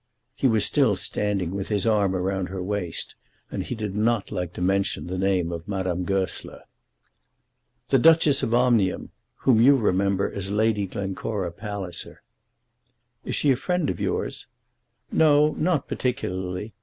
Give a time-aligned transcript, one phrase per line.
[0.33, 3.13] He was still standing with his arm round her waist,
[3.51, 6.63] and he did not like to mention the name of Madame Goesler.
[7.89, 12.23] "The Duchess of Omnium, whom you remember as Lady Glencora Palliser."
[13.25, 14.47] "Is she a friend of yours?"
[15.11, 16.73] "No; not particularly.